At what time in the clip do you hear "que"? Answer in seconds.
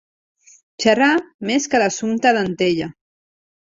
1.75-1.85